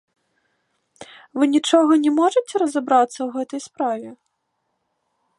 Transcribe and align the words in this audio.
Вы 1.41 1.47
нічога 1.55 1.93
не 2.05 2.11
можаце 2.19 2.53
разабрацца 2.63 3.15
ў 3.15 3.29
гэтай 3.35 3.61
справе? 3.67 4.09